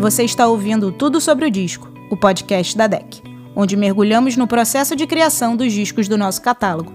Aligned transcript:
Você 0.00 0.24
está 0.24 0.46
ouvindo 0.46 0.90
Tudo 0.90 1.20
sobre 1.20 1.44
o 1.44 1.50
Disco, 1.50 1.86
o 2.10 2.16
podcast 2.16 2.74
da 2.74 2.86
DEC, 2.86 3.22
onde 3.54 3.76
mergulhamos 3.76 4.34
no 4.34 4.46
processo 4.46 4.96
de 4.96 5.06
criação 5.06 5.54
dos 5.54 5.70
discos 5.74 6.08
do 6.08 6.16
nosso 6.16 6.40
catálogo. 6.40 6.90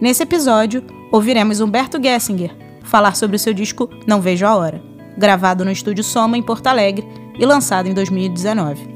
Nesse 0.00 0.22
episódio, 0.22 0.84
ouviremos 1.10 1.58
Humberto 1.58 2.00
Gessinger 2.00 2.54
falar 2.84 3.16
sobre 3.16 3.34
o 3.34 3.38
seu 3.38 3.52
disco 3.52 3.90
Não 4.06 4.20
Vejo 4.20 4.46
a 4.46 4.54
Hora, 4.54 4.80
gravado 5.18 5.64
no 5.64 5.72
estúdio 5.72 6.04
Soma 6.04 6.38
em 6.38 6.42
Porto 6.42 6.68
Alegre 6.68 7.04
e 7.36 7.44
lançado 7.44 7.88
em 7.88 7.92
2019. 7.92 8.88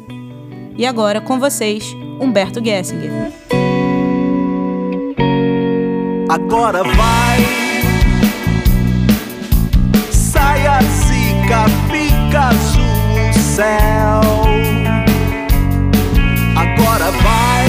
E 0.76 0.86
agora 0.86 1.20
com 1.20 1.40
vocês, 1.40 1.92
Humberto 2.20 2.64
Gessinger. 2.64 3.32
Agora 6.28 6.84
vai, 6.84 7.38
saia, 10.12 10.78
zica, 10.82 11.64
fica 11.90 12.77
céu. 13.58 14.20
Agora 16.56 17.10
vai. 17.10 17.66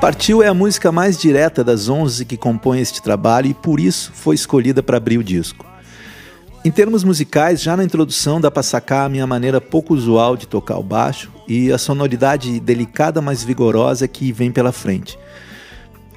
Partiu 0.00 0.42
é 0.42 0.48
a 0.48 0.54
música 0.54 0.90
mais 0.90 1.18
direta 1.18 1.62
das 1.62 1.90
11 1.90 2.24
que 2.24 2.38
compõem 2.38 2.80
este 2.80 3.02
trabalho 3.02 3.48
e 3.48 3.54
por 3.54 3.78
isso 3.78 4.10
foi 4.14 4.34
escolhida 4.34 4.82
para 4.82 4.96
abrir 4.96 5.18
o 5.18 5.24
disco. 5.24 5.66
Em 6.64 6.70
termos 6.70 7.04
musicais, 7.04 7.60
já 7.60 7.76
na 7.76 7.84
introdução 7.84 8.40
dá 8.40 8.50
para 8.50 8.62
sacar 8.62 9.04
a 9.04 9.08
minha 9.10 9.26
maneira 9.26 9.60
pouco 9.60 9.92
usual 9.92 10.34
de 10.34 10.48
tocar 10.48 10.78
o 10.78 10.82
baixo 10.82 11.30
e 11.46 11.70
a 11.70 11.76
sonoridade 11.76 12.58
delicada, 12.58 13.20
mas 13.20 13.44
vigorosa 13.44 14.08
que 14.08 14.32
vem 14.32 14.50
pela 14.50 14.72
frente. 14.72 15.18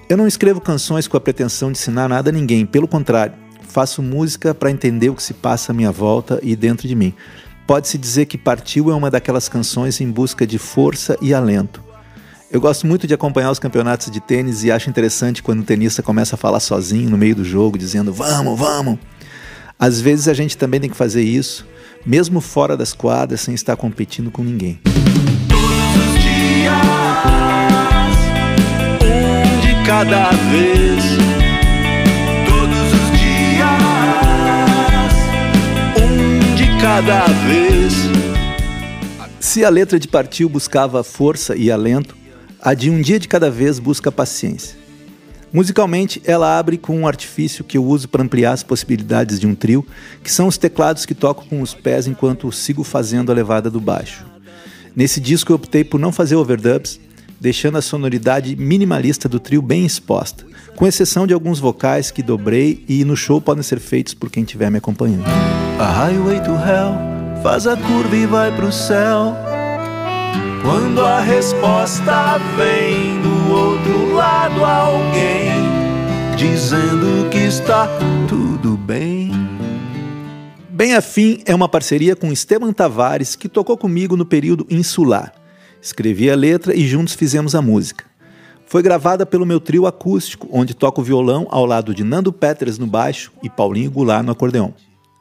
Eu 0.08 0.16
não 0.16 0.26
escrevo 0.26 0.62
canções 0.62 1.06
com 1.06 1.18
a 1.18 1.22
pretensão 1.22 1.70
de 1.70 1.78
ensinar 1.78 2.08
nada 2.08 2.30
a 2.30 2.34
ninguém, 2.34 2.66
pelo 2.66 2.88
contrário, 2.88 3.34
faço 3.70 4.02
música 4.02 4.54
para 4.54 4.72
entender 4.72 5.10
o 5.10 5.16
que 5.16 5.24
se 5.24 5.34
passa 5.34 5.72
à 5.72 5.76
minha 5.76 5.92
volta 5.92 6.40
e 6.42 6.56
dentro 6.56 6.88
de 6.88 6.96
mim. 6.96 7.14
Pode-se 7.68 7.98
dizer 7.98 8.26
que 8.26 8.38
Partiu 8.38 8.90
é 8.90 8.96
uma 8.96 9.12
daquelas 9.12 9.48
canções 9.48 10.02
em 10.02 10.10
busca 10.10 10.46
de 10.46 10.58
força 10.58 11.16
e 11.22 11.34
alento. 11.34 11.84
Eu 12.52 12.60
gosto 12.60 12.88
muito 12.88 13.06
de 13.06 13.14
acompanhar 13.14 13.52
os 13.52 13.60
campeonatos 13.60 14.10
de 14.10 14.20
tênis 14.20 14.64
e 14.64 14.72
acho 14.72 14.90
interessante 14.90 15.44
quando 15.44 15.60
o 15.60 15.64
tenista 15.64 16.02
começa 16.02 16.34
a 16.34 16.38
falar 16.38 16.60
sozinho 16.60 17.08
no 17.08 17.18
meio 17.18 17.36
do 17.36 17.46
jogo, 17.46 17.78
dizendo 17.78 18.12
vamos, 18.12 18.58
vamos. 18.58 18.98
Às 19.78 20.02
vezes 20.02 20.28
a 20.28 20.34
gente 20.34 20.58
também 20.58 20.80
tem 20.80 20.90
que 20.90 20.98
fazer 20.98 21.22
isso, 21.22 21.66
mesmo 22.04 22.42
fora 22.42 22.76
das 22.76 22.92
quadras, 22.92 23.42
sem 23.42 23.54
estar 23.54 23.76
competindo 23.76 24.32
com 24.32 24.44
ninguém. 24.44 24.80
Todos 25.48 26.16
os 26.16 26.22
dias, 26.24 26.74
um 29.04 29.62
de 29.62 29.86
cada 29.86 30.32
vez. 30.52 31.49
Cada 37.00 37.28
vez. 37.48 37.94
Se 39.40 39.64
a 39.64 39.70
letra 39.70 39.98
de 39.98 40.06
Partiu 40.06 40.50
buscava 40.50 41.02
força 41.02 41.56
e 41.56 41.72
alento, 41.72 42.18
a 42.62 42.74
de 42.74 42.90
Um 42.90 43.00
Dia 43.00 43.18
de 43.18 43.26
Cada 43.26 43.50
Vez 43.50 43.80
busca 43.80 44.12
paciência. 44.12 44.78
Musicalmente, 45.54 46.22
ela 46.26 46.60
abre 46.60 46.78
com 46.78 47.00
um 47.00 47.08
artifício 47.08 47.64
que 47.64 47.78
eu 47.78 47.86
uso 47.86 48.10
para 48.10 48.22
ampliar 48.22 48.52
as 48.52 48.64
possibilidades 48.64 49.40
de 49.40 49.48
um 49.48 49.56
trio, 49.56 49.88
que 50.22 50.30
são 50.30 50.46
os 50.46 50.58
teclados 50.58 51.06
que 51.06 51.16
toco 51.16 51.46
com 51.48 51.62
os 51.62 51.74
pés 51.74 52.06
enquanto 52.06 52.52
sigo 52.52 52.84
fazendo 52.84 53.32
a 53.32 53.36
levada 53.36 53.70
do 53.70 53.80
baixo. 53.80 54.26
Nesse 54.94 55.22
disco 55.22 55.54
eu 55.54 55.56
optei 55.56 55.86
por 55.86 56.02
não 56.02 56.12
fazer 56.12 56.36
overdubs, 56.36 57.00
deixando 57.40 57.78
a 57.78 57.82
sonoridade 57.82 58.58
minimalista 58.58 59.30
do 59.30 59.40
trio 59.40 59.62
bem 59.62 59.86
exposta, 59.86 60.46
com 60.76 60.86
exceção 60.86 61.26
de 61.26 61.34
alguns 61.34 61.60
vocais 61.60 62.12
que 62.12 62.22
dobrei 62.22 62.84
e 62.90 63.06
no 63.06 63.16
show 63.16 63.40
podem 63.40 63.64
ser 63.64 63.80
feitos 63.80 64.14
por 64.14 64.30
quem 64.30 64.44
estiver 64.44 64.70
me 64.70 64.80
acompanhando. 64.80 65.59
A 65.80 65.86
highway 65.86 66.42
to 66.42 66.52
hell 66.52 66.94
faz 67.42 67.66
a 67.66 67.78
curva 67.78 68.14
e 68.14 68.26
vai 68.26 68.54
pro 68.54 68.70
céu. 68.70 69.34
Quando 70.62 71.00
a 71.00 71.22
resposta 71.22 72.38
vem 72.58 73.22
do 73.22 73.54
outro 73.54 74.14
lado, 74.14 74.66
alguém 74.66 75.54
dizendo 76.36 77.30
que 77.30 77.38
está 77.38 77.88
tudo 78.28 78.76
bem. 78.76 79.32
Bem 80.70 80.96
Afim 80.96 81.42
é 81.46 81.56
uma 81.56 81.70
parceria 81.70 82.14
com 82.14 82.30
Esteban 82.30 82.74
Tavares, 82.74 83.38
que 83.38 83.48
tocou 83.48 83.78
comigo 83.78 84.18
no 84.18 84.26
período 84.26 84.68
insular. 84.70 85.32
Escrevi 85.82 86.30
a 86.30 86.36
letra 86.36 86.76
e 86.76 86.86
juntos 86.86 87.14
fizemos 87.14 87.56
a 87.56 87.62
música. 87.62 88.04
Foi 88.66 88.84
gravada 88.84 89.26
pelo 89.26 89.46
meu 89.46 89.62
trio 89.62 89.88
acústico, 89.88 90.46
onde 90.52 90.74
toco 90.74 91.02
violão 91.02 91.48
ao 91.50 91.66
lado 91.66 91.96
de 91.96 92.04
Nando 92.04 92.34
Peters 92.34 92.78
no 92.78 92.86
baixo 92.86 93.32
e 93.42 93.50
Paulinho 93.50 93.90
Goulart 93.90 94.26
no 94.26 94.34
acordeão. 94.34 94.74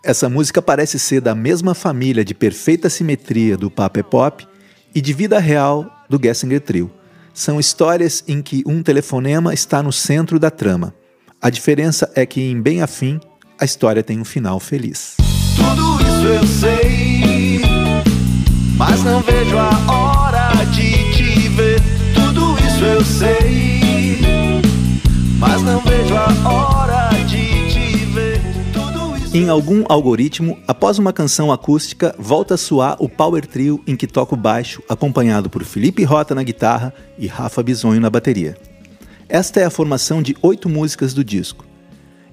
Essa 0.04 0.28
música 0.28 0.62
parece 0.62 0.98
ser 0.98 1.20
da 1.20 1.34
mesma 1.34 1.74
família 1.74 2.24
de 2.24 2.32
perfeita 2.32 2.88
simetria 2.88 3.56
do 3.56 3.68
Papa 3.70 3.98
é 3.98 4.02
Pop 4.02 4.46
e 4.94 5.00
de 5.00 5.12
vida 5.12 5.38
real 5.40 5.86
do 6.08 6.20
Gessinger 6.22 6.60
Trio. 6.60 6.90
São 7.34 7.58
histórias 7.58 8.22
em 8.26 8.40
que 8.40 8.62
um 8.64 8.82
telefonema 8.82 9.52
está 9.52 9.82
no 9.82 9.92
centro 9.92 10.38
da 10.38 10.50
trama. 10.50 10.94
A 11.42 11.50
diferença 11.50 12.10
é 12.14 12.24
que 12.24 12.40
em 12.40 12.60
Bem 12.60 12.80
Afim, 12.80 13.20
a 13.60 13.64
história 13.64 14.02
tem 14.02 14.20
um 14.20 14.24
final 14.24 14.60
feliz. 14.60 15.16
Tudo 15.56 16.00
isso 16.00 16.26
eu 16.26 16.46
sei, 16.46 17.60
mas 18.76 19.02
não 19.02 19.20
vejo 19.20 19.56
a 19.58 19.92
hora 19.92 20.64
de 20.66 21.12
te 21.12 21.48
ver. 21.48 21.80
Tudo 22.14 22.56
isso 22.60 22.84
eu 22.84 23.04
sei, 23.04 24.20
mas 25.38 25.60
não 25.62 25.80
vejo 25.80 26.14
a 26.14 26.48
hora 26.48 26.77
Em 29.38 29.48
algum 29.48 29.84
algoritmo, 29.88 30.58
após 30.66 30.98
uma 30.98 31.12
canção 31.12 31.52
acústica, 31.52 32.12
volta 32.18 32.54
a 32.54 32.56
soar 32.56 32.96
o 32.98 33.08
Power 33.08 33.46
Trio 33.46 33.80
em 33.86 33.94
que 33.94 34.04
toco 34.04 34.34
baixo, 34.34 34.82
acompanhado 34.88 35.48
por 35.48 35.62
Felipe 35.62 36.02
Rota 36.02 36.34
na 36.34 36.42
guitarra 36.42 36.92
e 37.16 37.28
Rafa 37.28 37.62
Bisonho 37.62 38.00
na 38.00 38.10
bateria. 38.10 38.56
Esta 39.28 39.60
é 39.60 39.64
a 39.64 39.70
formação 39.70 40.20
de 40.20 40.36
oito 40.42 40.68
músicas 40.68 41.14
do 41.14 41.22
disco. 41.22 41.64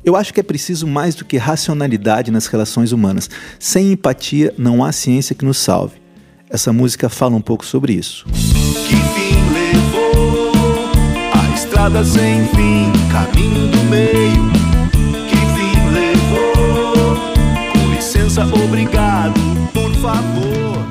Eu 0.04 0.16
acho 0.16 0.34
que 0.34 0.40
é 0.40 0.44
preciso 0.44 0.88
mais 0.88 1.14
do 1.14 1.24
que 1.24 1.38
racionalidade 1.38 2.32
nas 2.32 2.48
relações 2.48 2.92
humanas. 2.92 3.30
Sem 3.60 3.92
empatia, 3.92 4.52
não 4.58 4.84
há 4.84 4.92
ciência 4.92 5.36
que 5.36 5.46
nos 5.46 5.60
salve. 5.60 6.02
Essa 6.50 6.74
música 6.74 7.08
fala 7.08 7.36
um 7.36 7.42
pouco 7.42 7.64
sobre 7.64 7.94
isso. 7.94 8.26
que 8.26 8.96
fim 8.96 9.54
levou 9.54 10.52
a 11.36 11.54
estrada 11.54 12.04
sem 12.04 12.48
fim, 12.48 12.92
caminho 13.12 13.68
do 13.68 13.84
meio. 13.84 14.55
Obrigado, 18.44 19.40
por 19.74 19.94
favor. 19.96 20.86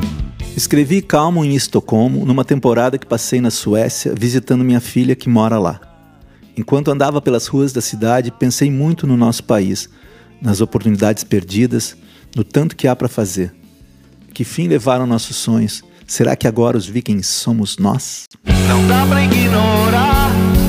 Escrevi 0.57 1.03
Calmo 1.03 1.45
em 1.45 1.55
Estocolmo 1.55 2.25
numa 2.25 2.45
temporada 2.45 2.97
que 2.97 3.07
passei 3.07 3.41
na 3.41 3.51
Suécia 3.51 4.15
visitando 4.17 4.65
minha 4.65 4.81
filha 4.81 5.15
que 5.15 5.29
mora 5.29 5.59
lá. 5.59 5.81
Enquanto 6.57 6.91
andava 6.91 7.21
pelas 7.21 7.47
ruas 7.47 7.73
da 7.73 7.81
cidade, 7.81 8.31
pensei 8.31 8.71
muito 8.71 9.07
no 9.07 9.17
nosso 9.17 9.45
país, 9.45 9.91
nas 10.41 10.61
oportunidades 10.61 11.23
perdidas, 11.23 11.97
no 12.35 12.45
tanto 12.45 12.77
que 12.77 12.89
há 12.89 12.97
para 12.97 13.09
fazer. 13.09 13.53
Que 14.33 14.45
fim 14.45 14.67
levaram 14.67 15.07
nossos 15.07 15.37
sonhos? 15.37 15.83
Será 16.07 16.37
que 16.37 16.47
agora 16.47 16.79
os 16.79 16.87
vikings 16.87 17.29
somos 17.29 17.77
nós? 17.77 18.25
Não 18.69 18.87
dá 18.87 19.07
pra 19.07 19.23
ignorar. 19.25 20.64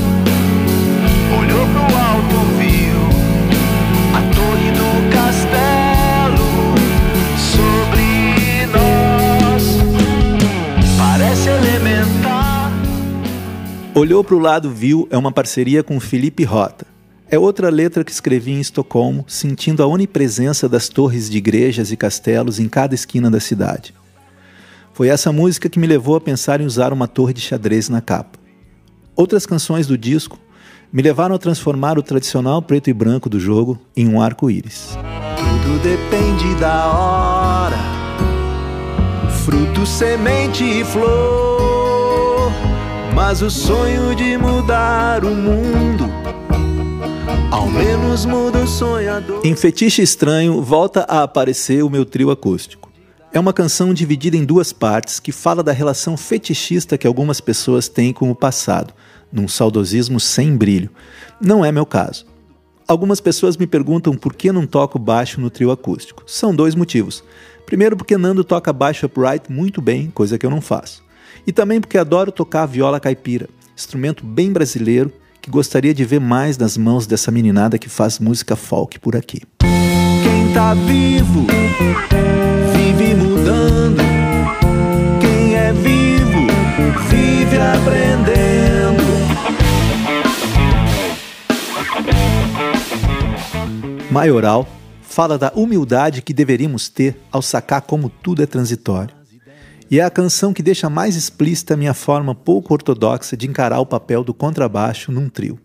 Olhou 13.96 14.22
para 14.22 14.34
o 14.34 14.38
lado, 14.38 14.68
viu 14.68 15.08
é 15.10 15.16
uma 15.16 15.32
parceria 15.32 15.82
com 15.82 15.98
Felipe 15.98 16.44
Rota. 16.44 16.86
É 17.30 17.38
outra 17.38 17.70
letra 17.70 18.04
que 18.04 18.12
escrevi 18.12 18.52
em 18.52 18.60
Estocolmo, 18.60 19.24
sentindo 19.26 19.82
a 19.82 19.86
onipresença 19.86 20.68
das 20.68 20.90
torres 20.90 21.30
de 21.30 21.38
igrejas 21.38 21.90
e 21.90 21.96
castelos 21.96 22.60
em 22.60 22.68
cada 22.68 22.94
esquina 22.94 23.30
da 23.30 23.40
cidade. 23.40 23.94
Foi 24.92 25.08
essa 25.08 25.32
música 25.32 25.70
que 25.70 25.78
me 25.78 25.86
levou 25.86 26.14
a 26.14 26.20
pensar 26.20 26.60
em 26.60 26.66
usar 26.66 26.92
uma 26.92 27.08
torre 27.08 27.32
de 27.32 27.40
xadrez 27.40 27.88
na 27.88 28.02
capa. 28.02 28.38
Outras 29.16 29.46
canções 29.46 29.86
do 29.86 29.96
disco 29.96 30.38
me 30.92 31.00
levaram 31.00 31.34
a 31.34 31.38
transformar 31.38 31.98
o 31.98 32.02
tradicional 32.02 32.60
preto 32.60 32.90
e 32.90 32.92
branco 32.92 33.30
do 33.30 33.40
jogo 33.40 33.78
em 33.96 34.06
um 34.06 34.20
arco-íris. 34.20 34.90
Tudo 35.38 35.82
depende 35.82 36.54
da 36.60 36.86
hora. 36.92 37.78
Fruto, 39.42 39.86
semente 39.86 40.62
e 40.64 40.84
flor. 40.84 41.45
Mas 43.16 43.40
o 43.40 43.50
sonho 43.50 44.14
de 44.14 44.36
mudar 44.36 45.24
o 45.24 45.34
mundo, 45.34 46.04
ao 47.50 47.66
menos 47.66 48.26
muda 48.26 48.58
o 48.58 48.66
sonhador. 48.66 49.40
Em 49.42 49.56
Fetiche 49.56 50.02
Estranho, 50.02 50.60
volta 50.60 51.00
a 51.08 51.22
aparecer 51.22 51.82
o 51.82 51.88
meu 51.88 52.04
trio 52.04 52.30
acústico. 52.30 52.92
É 53.32 53.40
uma 53.40 53.54
canção 53.54 53.94
dividida 53.94 54.36
em 54.36 54.44
duas 54.44 54.70
partes 54.70 55.18
que 55.18 55.32
fala 55.32 55.62
da 55.62 55.72
relação 55.72 56.14
fetichista 56.14 56.98
que 56.98 57.06
algumas 57.06 57.40
pessoas 57.40 57.88
têm 57.88 58.12
com 58.12 58.30
o 58.30 58.34
passado, 58.34 58.92
num 59.32 59.48
saudosismo 59.48 60.20
sem 60.20 60.54
brilho. 60.54 60.90
Não 61.40 61.64
é 61.64 61.72
meu 61.72 61.86
caso. 61.86 62.26
Algumas 62.86 63.18
pessoas 63.18 63.56
me 63.56 63.66
perguntam 63.66 64.14
por 64.14 64.34
que 64.34 64.52
não 64.52 64.66
toco 64.66 64.98
baixo 64.98 65.40
no 65.40 65.48
trio 65.48 65.70
acústico. 65.70 66.22
São 66.26 66.54
dois 66.54 66.74
motivos. 66.74 67.24
Primeiro, 67.64 67.96
porque 67.96 68.18
Nando 68.18 68.44
toca 68.44 68.74
baixo 68.74 69.06
upright 69.06 69.50
muito 69.50 69.80
bem, 69.80 70.10
coisa 70.10 70.36
que 70.36 70.44
eu 70.44 70.50
não 70.50 70.60
faço. 70.60 71.05
E 71.46 71.52
também 71.52 71.80
porque 71.80 71.98
adoro 71.98 72.30
tocar 72.30 72.62
a 72.62 72.66
viola 72.66 73.00
caipira, 73.00 73.48
instrumento 73.76 74.24
bem 74.24 74.52
brasileiro 74.52 75.12
que 75.40 75.50
gostaria 75.50 75.94
de 75.94 76.04
ver 76.04 76.20
mais 76.20 76.58
nas 76.58 76.76
mãos 76.76 77.06
dessa 77.06 77.30
meninada 77.30 77.78
que 77.78 77.88
faz 77.88 78.18
música 78.18 78.56
folk 78.56 78.98
por 78.98 79.14
aqui. 79.14 79.42
Quem 79.60 80.52
tá 80.52 80.74
vivo 80.74 81.46
vive 82.74 83.14
mudando. 83.14 84.02
Quem 85.20 85.54
é 85.54 85.72
vivo 85.72 86.46
vive 87.08 87.56
aprendendo. 87.58 89.04
Maioral 94.10 94.66
fala 95.02 95.38
da 95.38 95.52
humildade 95.54 96.22
que 96.22 96.34
deveríamos 96.34 96.88
ter 96.88 97.16
ao 97.30 97.40
sacar 97.40 97.82
como 97.82 98.08
tudo 98.08 98.42
é 98.42 98.46
transitório. 98.46 99.14
E 99.90 100.00
é 100.00 100.04
a 100.04 100.10
canção 100.10 100.52
que 100.52 100.62
deixa 100.62 100.90
mais 100.90 101.14
explícita 101.14 101.74
a 101.74 101.76
minha 101.76 101.94
forma 101.94 102.34
pouco 102.34 102.74
ortodoxa 102.74 103.36
de 103.36 103.46
encarar 103.46 103.78
o 103.78 103.86
papel 103.86 104.24
do 104.24 104.34
contrabaixo 104.34 105.12
num 105.12 105.28
trio. 105.28 105.58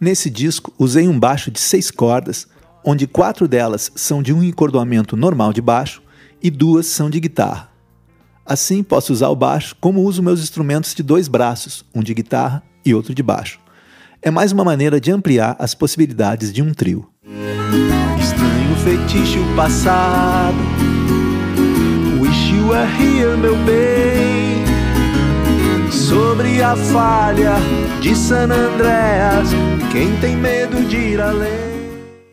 Nesse 0.00 0.30
disco, 0.30 0.72
usei 0.78 1.08
um 1.08 1.18
baixo 1.18 1.50
de 1.50 1.58
seis 1.58 1.90
cordas, 1.90 2.46
onde 2.84 3.06
quatro 3.06 3.48
delas 3.48 3.90
são 3.96 4.22
de 4.22 4.32
um 4.32 4.42
encordoamento 4.42 5.16
normal 5.16 5.52
de 5.52 5.60
baixo 5.60 6.02
e 6.40 6.50
duas 6.50 6.86
são 6.86 7.10
de 7.10 7.18
guitarra. 7.18 7.70
Assim, 8.44 8.82
posso 8.84 9.12
usar 9.12 9.28
o 9.28 9.36
baixo 9.36 9.74
como 9.80 10.02
uso 10.02 10.22
meus 10.22 10.40
instrumentos 10.40 10.94
de 10.94 11.02
dois 11.02 11.26
braços, 11.26 11.84
um 11.92 12.00
de 12.02 12.14
guitarra 12.14 12.62
e 12.84 12.94
outro 12.94 13.12
de 13.12 13.22
baixo. 13.22 13.58
É 14.22 14.30
mais 14.30 14.52
uma 14.52 14.64
maneira 14.64 15.00
de 15.00 15.10
ampliar 15.10 15.56
as 15.58 15.74
possibilidades 15.74 16.52
de 16.52 16.62
um 16.62 16.72
trio. 16.72 17.08
Estranho 18.20 19.56
passado. 19.56 20.56
Were 22.66 22.84
here, 22.98 23.36
meu 23.36 23.54
bem. 23.58 24.64
Sobre 25.92 26.60
a 26.60 26.74
falha 26.74 27.54
de 28.02 28.16
San 28.16 28.50
Andreas, 28.50 29.50
quem 29.92 30.16
tem 30.16 30.36
medo 30.36 30.82
de 30.88 30.96
ir 30.96 31.20
além? 31.20 31.76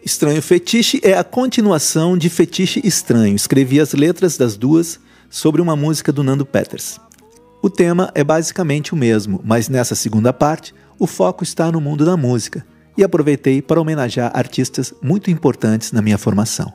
Estranho 0.03 0.41
Fetiche 0.41 1.00
é 1.03 1.15
a 1.15 1.24
continuação 1.24 2.18
de 2.18 2.31
Fetiche 2.31 2.81
Estranho. 2.83 3.35
Escrevi 3.35 3.80
as 3.80 3.94
letras 3.94 4.35
das 4.35 4.57
duas 4.57 5.00
sobre 5.30 5.62
uma 5.62 5.75
música 5.75 6.12
do 6.12 6.24
Nando 6.24 6.47
Peters. 6.47 7.00
O 7.62 7.69
tema 7.69 8.09
é 8.15 8.24
basicamente 8.24 8.91
o 8.91 8.97
mesmo, 8.97 9.39
mas 9.44 9.69
nessa 9.69 9.94
segunda 9.94 10.33
parte 10.33 10.74
o 10.97 11.06
foco 11.06 11.44
está 11.44 11.71
no 11.71 11.80
mundo 11.80 12.03
da 12.03 12.18
música 12.18 12.65
e 12.97 13.03
aproveitei 13.03 13.62
para 13.62 13.80
homenagear 13.80 14.31
artistas 14.33 14.95
muito 15.00 15.30
importantes 15.30 15.91
na 15.91 16.01
minha 16.01 16.18
formação. 16.18 16.74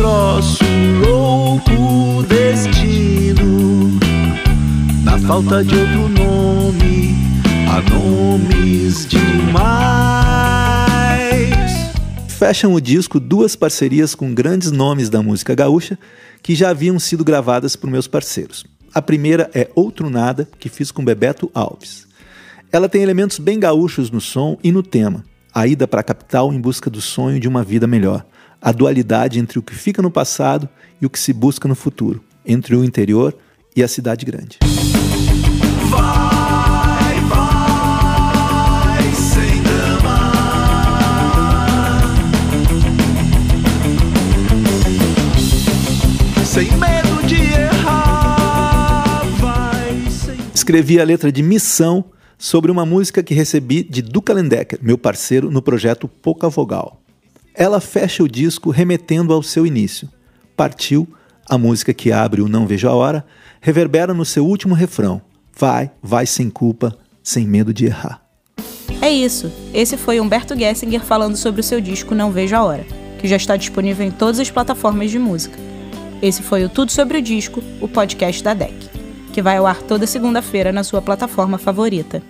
Troço 0.00 0.64
louco 1.06 2.22
destino, 2.26 4.00
na 5.04 5.18
falta 5.18 5.62
de 5.62 5.76
outro 5.76 6.08
nome, 6.08 7.14
nomes 7.90 9.04
demais. 9.04 9.60
Fecham 12.28 12.72
o 12.72 12.80
disco 12.80 13.20
duas 13.20 13.54
parcerias 13.54 14.14
com 14.14 14.32
grandes 14.32 14.70
nomes 14.70 15.10
da 15.10 15.22
música 15.22 15.54
gaúcha 15.54 15.98
que 16.42 16.54
já 16.54 16.70
haviam 16.70 16.98
sido 16.98 17.22
gravadas 17.22 17.76
por 17.76 17.90
meus 17.90 18.08
parceiros. 18.08 18.64
A 18.94 19.02
primeira 19.02 19.50
é 19.52 19.68
Outro 19.74 20.08
Nada, 20.08 20.48
que 20.58 20.70
fiz 20.70 20.90
com 20.90 21.04
Bebeto 21.04 21.50
Alves. 21.52 22.06
Ela 22.72 22.88
tem 22.88 23.02
elementos 23.02 23.38
bem 23.38 23.60
gaúchos 23.60 24.10
no 24.10 24.18
som 24.18 24.56
e 24.64 24.72
no 24.72 24.82
tema. 24.82 25.28
A 25.52 25.66
ida 25.66 25.88
para 25.88 26.00
a 26.00 26.04
capital 26.04 26.52
em 26.52 26.60
busca 26.60 26.88
do 26.88 27.00
sonho 27.00 27.40
de 27.40 27.48
uma 27.48 27.64
vida 27.64 27.84
melhor. 27.84 28.24
A 28.62 28.70
dualidade 28.70 29.40
entre 29.40 29.58
o 29.58 29.62
que 29.62 29.74
fica 29.74 30.00
no 30.00 30.10
passado 30.10 30.68
e 31.00 31.06
o 31.06 31.10
que 31.10 31.18
se 31.18 31.32
busca 31.32 31.66
no 31.66 31.74
futuro. 31.74 32.22
Entre 32.46 32.76
o 32.76 32.84
interior 32.84 33.36
e 33.74 33.82
a 33.82 33.88
cidade 33.88 34.24
grande. 34.24 34.58
Vai, 35.88 37.20
vai, 37.28 39.12
sem. 39.12 39.60
Sem 46.44 46.70
medo 46.78 47.26
de 47.26 47.42
errar. 47.42 49.24
Vai, 49.38 50.10
sem 50.10 50.36
Escrevi 50.54 51.00
a 51.00 51.04
letra 51.04 51.32
de 51.32 51.42
Missão 51.42 52.04
sobre 52.40 52.72
uma 52.72 52.86
música 52.86 53.22
que 53.22 53.34
recebi 53.34 53.82
de 53.82 54.00
Duca 54.00 54.32
Lendecker, 54.32 54.78
meu 54.80 54.96
parceiro 54.96 55.50
no 55.50 55.60
projeto 55.60 56.08
Pouca 56.08 56.48
Vogal. 56.48 56.98
Ela 57.54 57.82
fecha 57.82 58.22
o 58.22 58.28
disco 58.28 58.70
remetendo 58.70 59.34
ao 59.34 59.42
seu 59.42 59.66
início. 59.66 60.08
Partiu, 60.56 61.06
a 61.46 61.58
música 61.58 61.92
que 61.92 62.10
abre 62.10 62.40
o 62.40 62.48
Não 62.48 62.66
Vejo 62.66 62.88
a 62.88 62.94
Hora, 62.94 63.26
reverbera 63.60 64.14
no 64.14 64.24
seu 64.24 64.46
último 64.46 64.74
refrão. 64.74 65.20
Vai, 65.54 65.90
vai 66.02 66.24
sem 66.24 66.48
culpa, 66.48 66.96
sem 67.22 67.46
medo 67.46 67.74
de 67.74 67.84
errar. 67.84 68.22
É 69.02 69.10
isso. 69.10 69.52
Esse 69.74 69.98
foi 69.98 70.18
Humberto 70.18 70.58
Gessinger 70.58 71.02
falando 71.02 71.36
sobre 71.36 71.60
o 71.60 71.64
seu 71.64 71.78
disco 71.78 72.14
Não 72.14 72.32
Vejo 72.32 72.56
a 72.56 72.64
Hora, 72.64 72.86
que 73.18 73.28
já 73.28 73.36
está 73.36 73.54
disponível 73.54 74.06
em 74.06 74.10
todas 74.10 74.40
as 74.40 74.50
plataformas 74.50 75.10
de 75.10 75.18
música. 75.18 75.58
Esse 76.22 76.42
foi 76.42 76.64
o 76.64 76.70
Tudo 76.70 76.90
sobre 76.90 77.18
o 77.18 77.22
Disco, 77.22 77.62
o 77.82 77.88
podcast 77.88 78.42
da 78.42 78.54
DEC, 78.54 78.89
que 79.30 79.40
vai 79.40 79.56
ao 79.56 79.66
ar 79.66 79.80
toda 79.82 80.06
segunda-feira 80.06 80.72
na 80.72 80.84
sua 80.84 81.00
plataforma 81.00 81.56
favorita. 81.56 82.22